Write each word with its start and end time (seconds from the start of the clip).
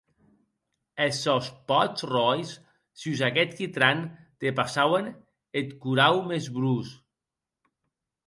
Es 1.03 1.17
sòns 1.25 1.49
pòts 1.71 2.01
ròis 2.13 2.49
sus 3.01 3.19
aqueth 3.27 3.53
quitran 3.59 3.97
depassauen 4.43 5.05
eth 5.61 5.73
corau 5.83 6.15
mès 6.31 6.45
blos. 6.57 6.89